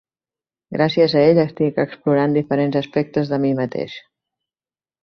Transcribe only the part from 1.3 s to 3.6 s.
ell, estic explorant diferents aspectes de mi